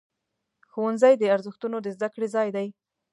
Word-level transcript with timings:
ښوونځی 0.71 1.13
د 1.17 1.23
ارزښتونو 1.35 1.77
د 1.81 1.87
زده 1.95 2.07
کړې 2.13 2.27
ځای 2.35 2.47
دی. 2.55 2.67